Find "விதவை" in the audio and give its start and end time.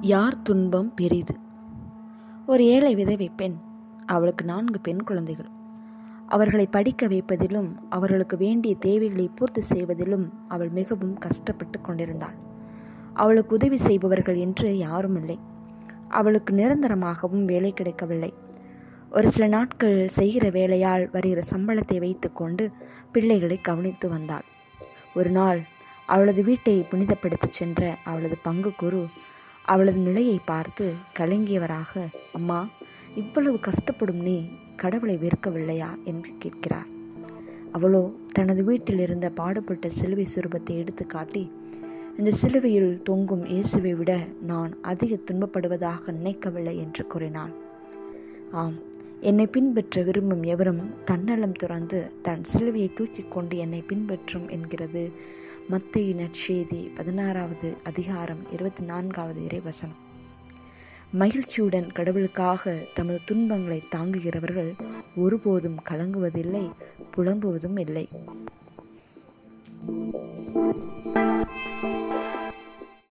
2.94-3.30